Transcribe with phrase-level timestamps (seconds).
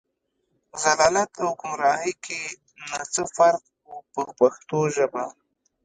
[0.83, 2.41] ضلالت او ګمراهۍ کې
[2.89, 5.23] نه څه فرق و په پښتو ژبه.